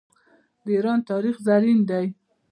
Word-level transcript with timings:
د 0.65 0.65
ایران 0.75 0.99
تاریخ 1.09 1.35
زرین 1.47 1.79
دی. 1.89 2.07